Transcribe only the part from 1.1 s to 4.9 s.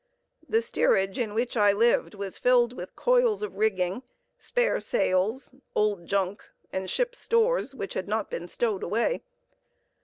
in which I lived was filled with coils of rigging, spare